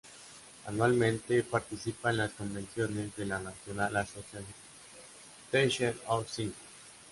[0.65, 6.55] Anualmente, participa en las convenciones de la National Association of Teachers of Singing.